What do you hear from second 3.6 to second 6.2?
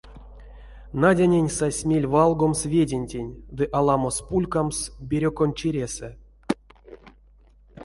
аламос пулькамс берёконть чиресэ.